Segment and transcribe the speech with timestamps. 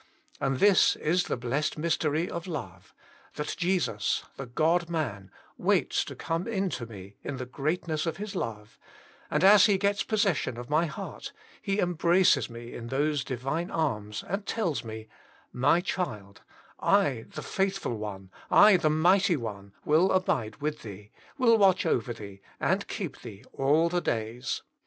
[0.39, 2.91] And this is the blessed mystery of love,
[3.35, 8.07] that Jesus the G od man waits to come in to me in the greatness
[8.07, 8.79] of His love;
[9.29, 14.23] and as He gets possession of my heart, He embraces me in those divine arms
[14.27, 16.41] and tells me, <«My child,
[16.79, 21.85] I the Faith ful One, I the Mighty One will abide with thee, will watch
[21.85, 24.63] over thee and keep thee all the days."